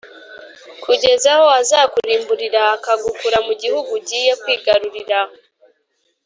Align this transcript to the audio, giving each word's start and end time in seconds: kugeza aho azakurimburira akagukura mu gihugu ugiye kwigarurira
kugeza 0.83 1.27
aho 1.35 1.47
azakurimburira 1.61 2.61
akagukura 2.75 3.37
mu 3.47 3.53
gihugu 3.61 3.89
ugiye 3.99 4.31
kwigarurira 4.41 5.19